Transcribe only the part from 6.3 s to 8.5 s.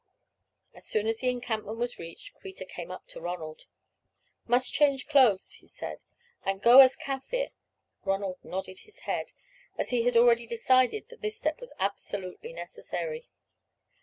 "and go as Kaffir." Ronald